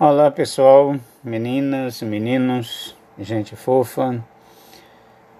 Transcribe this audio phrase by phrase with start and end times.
[0.00, 0.94] Olá pessoal,
[1.24, 4.24] meninas, meninos, gente fofa.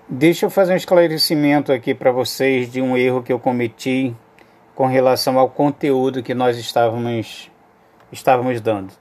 [0.08, 4.12] Deixa eu fazer um esclarecimento aqui para vocês de um erro que eu cometi
[4.74, 7.48] com relação ao conteúdo que nós estávamos,
[8.10, 8.92] estávamos dando.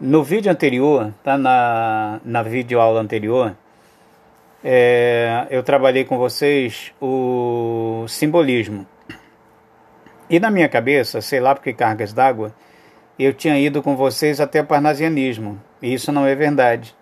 [0.00, 3.54] No vídeo anterior, tá na, na videoaula anterior,
[4.64, 8.86] é, eu trabalhei com vocês o simbolismo.
[10.30, 12.50] E na minha cabeça, sei lá porque cargas d'água,
[13.18, 15.60] eu tinha ido com vocês até o parnasianismo.
[15.80, 16.94] Isso não é verdade.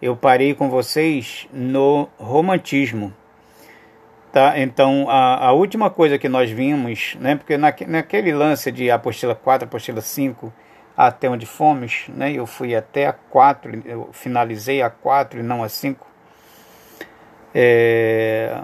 [0.00, 3.12] Eu parei com vocês no romantismo.
[4.32, 4.58] Tá?
[4.58, 9.34] Então, a, a última coisa que nós vimos, né, porque naque, naquele lance de apostila
[9.34, 10.52] 4, apostila 5,
[10.96, 15.64] até onde fomos, né, eu fui até a 4, eu finalizei a 4 e não
[15.64, 16.06] a 5.
[17.52, 18.62] É,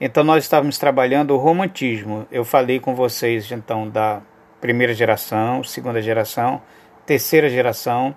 [0.00, 2.24] então, nós estávamos trabalhando o romantismo.
[2.30, 4.22] Eu falei com vocês, então, da
[4.60, 6.60] primeira geração, segunda geração,
[7.06, 8.14] terceira geração,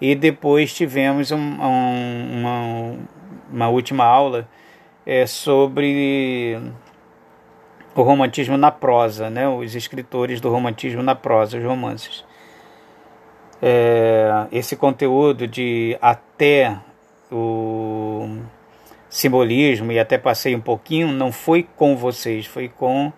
[0.00, 2.98] e depois tivemos um, um, uma,
[3.52, 4.48] uma última aula
[5.06, 6.60] é, sobre
[7.94, 9.48] o romantismo na prosa, né?
[9.48, 12.24] os escritores do romantismo na prosa, os romances.
[13.60, 16.76] É, esse conteúdo de até
[17.30, 18.38] o
[19.08, 23.12] simbolismo e até passei um pouquinho, não foi com vocês, foi com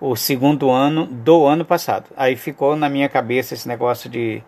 [0.00, 2.06] o segundo ano do ano passado.
[2.16, 4.42] Aí ficou na minha cabeça esse negócio de,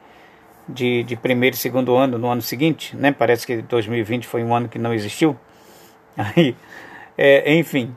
[0.69, 3.13] de, de primeiro e segundo ano no ano seguinte, né?
[3.13, 5.37] Parece que 2020 foi um ano que não existiu.
[6.17, 6.55] Aí,
[7.17, 7.95] é, enfim,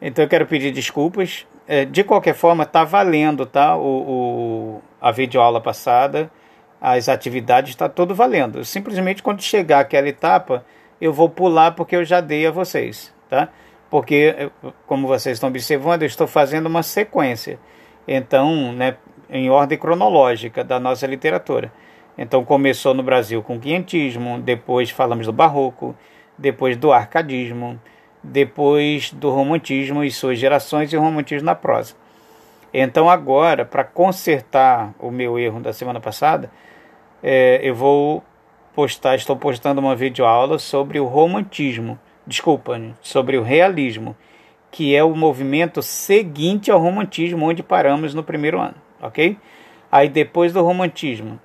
[0.00, 1.46] então eu quero pedir desculpas.
[1.66, 3.76] É, de qualquer forma, tá valendo, tá?
[3.76, 6.30] O, o, a videoaula passada,
[6.80, 8.64] as atividades, está tudo valendo.
[8.64, 10.64] Simplesmente quando chegar aquela etapa,
[11.00, 13.48] eu vou pular porque eu já dei a vocês, tá?
[13.92, 14.50] Porque,
[14.86, 17.58] como vocês estão observando, eu estou fazendo uma sequência,
[18.08, 18.96] então, né,
[19.28, 21.70] em ordem cronológica da nossa literatura.
[22.16, 25.94] Então, começou no Brasil com o quinhentismo, depois falamos do barroco,
[26.38, 27.78] depois do arcadismo,
[28.22, 31.94] depois do romantismo e suas gerações e o romantismo na prosa.
[32.72, 36.50] Então, agora, para consertar o meu erro da semana passada,
[37.22, 38.24] é, eu vou
[38.74, 44.16] postar, estou postando uma videoaula sobre o romantismo desculpa, sobre o realismo,
[44.70, 49.36] que é o movimento seguinte ao romantismo, onde paramos no primeiro ano, ok?
[49.90, 51.38] Aí depois do romantismo,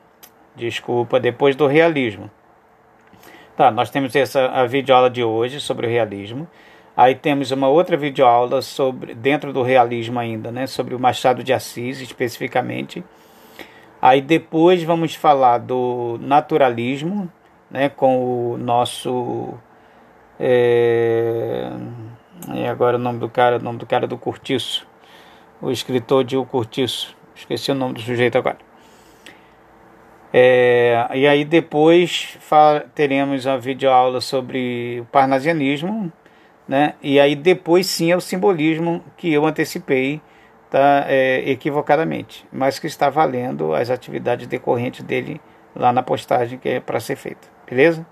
[0.56, 2.32] desculpa, depois do realismo.
[3.58, 6.48] Tá, nós temos essa a videoaula de hoje sobre o realismo.
[6.96, 11.52] Aí temos uma outra videoaula sobre dentro do realismo ainda, né, sobre o Machado de
[11.52, 13.04] Assis especificamente.
[14.02, 17.32] Aí depois vamos falar do naturalismo,
[17.70, 19.56] né, com o nosso
[20.40, 21.70] é...
[22.54, 24.88] E agora o nome do cara, o nome do cara do Curtiço.
[25.62, 27.16] O escritor de O Curtiço.
[27.36, 28.58] Esqueci o nome do sujeito agora.
[30.34, 32.38] É, e aí depois
[32.94, 36.12] teremos a videoaula sobre o parnasianismo,
[36.68, 36.96] né?
[37.02, 40.22] E aí depois sim é o simbolismo que eu antecipei
[40.70, 45.40] tá, é, equivocadamente, mas que está valendo as atividades decorrentes dele
[45.76, 48.06] lá na postagem que é para ser feita, beleza?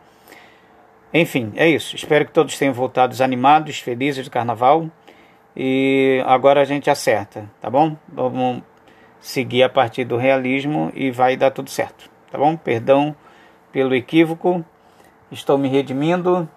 [1.18, 1.96] Enfim, é isso.
[1.96, 4.92] Espero que todos tenham voltado animados, felizes do carnaval.
[5.56, 7.96] E agora a gente acerta, tá bom?
[8.06, 8.62] Vamos
[9.22, 12.58] seguir a partir do realismo e vai dar tudo certo, tá bom?
[12.58, 13.16] Perdão
[13.72, 14.64] pelo equívoco,
[15.32, 16.50] estou me redimindo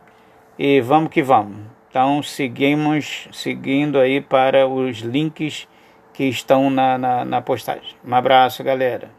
[0.59, 1.59] e vamos que vamos.
[1.89, 5.69] Então seguimos seguindo aí para os links
[6.13, 7.95] que estão na, na, na postagem.
[8.05, 9.18] Um abraço, galera.